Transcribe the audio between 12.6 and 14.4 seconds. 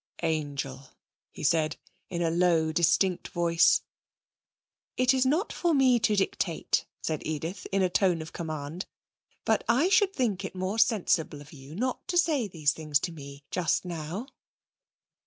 things to me just now.'